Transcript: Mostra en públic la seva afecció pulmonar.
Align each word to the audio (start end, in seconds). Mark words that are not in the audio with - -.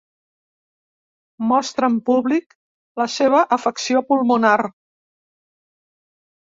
Mostra 1.51 1.91
en 1.93 1.99
públic 2.09 2.57
la 3.03 3.09
seva 3.19 3.45
afecció 3.59 4.05
pulmonar. 4.11 4.59